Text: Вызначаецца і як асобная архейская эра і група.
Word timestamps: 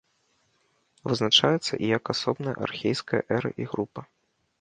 Вызначаецца 1.09 1.73
і 1.77 1.85
як 1.97 2.03
асобная 2.13 2.55
архейская 2.69 3.21
эра 3.37 3.49
і 3.67 3.69
група. 3.75 4.01